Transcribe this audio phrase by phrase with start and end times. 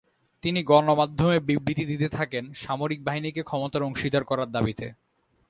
[0.43, 4.85] তিনি গণমাধ্যমে বিবৃতি দিতে থাকেন সামরিক বাহিনীকে ক্ষমতার অংশীদার করার দাবিতে।